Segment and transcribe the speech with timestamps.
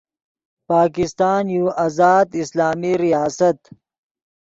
[0.69, 3.57] پاکستان یو آزاد اسلامی ریاست